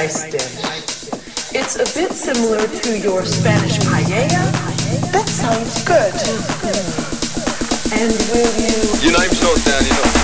rice 0.00 0.30
dish. 0.30 1.52
It's 1.52 1.76
a 1.76 1.84
bit 1.98 2.12
similar 2.12 2.66
to 2.66 2.98
your 2.98 3.22
Spanish 3.26 3.78
paella. 3.80 4.46
That 5.12 5.28
sounds 5.28 5.84
good. 5.84 6.14
And 8.00 8.10
will 8.32 8.54
you... 8.64 8.76
Your 9.04 9.20
name's 9.20 9.42
not 9.42 9.64
down, 9.66 9.84
you're 9.84 9.96
not 9.96 10.20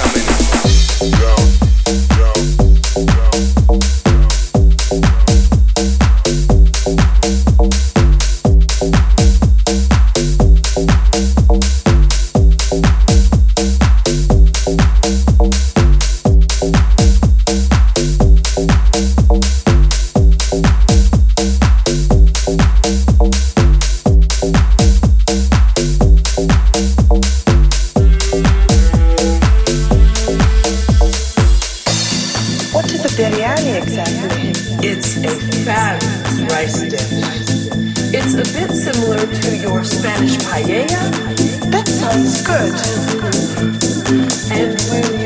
What 32.77 32.93
is 32.93 33.07
a 33.07 33.09
biryani 33.17 33.81
exactly? 33.81 34.51
It's 34.87 35.17
a 35.17 35.35
fabulous 35.65 36.41
rice 36.53 36.81
dish. 36.83 37.11
It's 38.13 38.35
a 38.35 38.45
bit 38.53 38.71
similar 38.71 39.25
to 39.27 39.57
your 39.57 39.83
Spanish 39.83 40.37
paella. 40.37 41.11
That 41.71 41.89
sounds 41.89 42.43
good. 42.45 42.77
And 44.53 44.77
will 44.91 45.21
you 45.21 45.26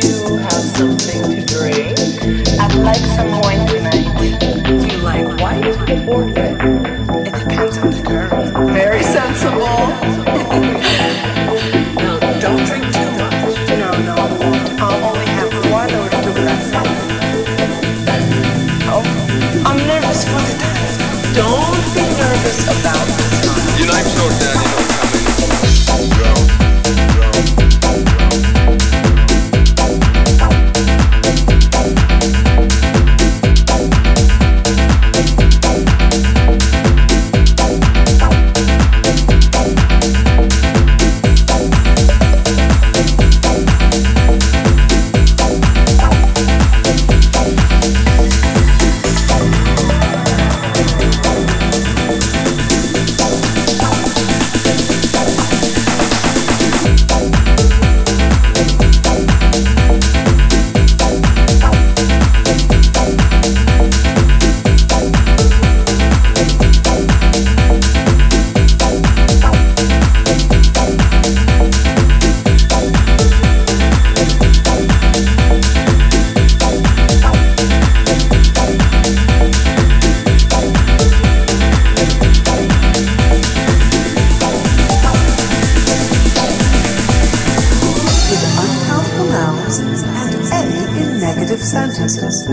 sentences. 91.71 92.49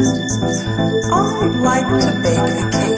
I'd 1.12 1.56
like 1.56 1.88
to 2.02 2.12
bake 2.22 2.38
a 2.38 2.70
cake. 2.70 2.97